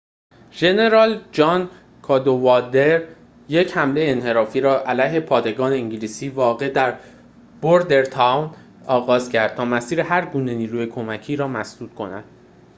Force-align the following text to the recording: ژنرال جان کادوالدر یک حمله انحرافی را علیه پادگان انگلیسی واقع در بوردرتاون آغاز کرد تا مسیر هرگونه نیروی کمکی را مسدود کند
ژنرال 0.51 1.23
جان 1.31 1.69
کادوالدر 2.01 3.07
یک 3.49 3.77
حمله 3.77 4.01
انحرافی 4.01 4.59
را 4.61 4.83
علیه 4.83 5.19
پادگان 5.19 5.71
انگلیسی 5.73 6.29
واقع 6.29 6.69
در 6.69 6.97
بوردرتاون 7.61 8.53
آغاز 8.87 9.29
کرد 9.29 9.55
تا 9.55 9.65
مسیر 9.65 10.01
هرگونه 10.01 10.53
نیروی 10.55 10.87
کمکی 10.87 11.35
را 11.35 11.47
مسدود 11.47 11.95
کند 11.95 12.23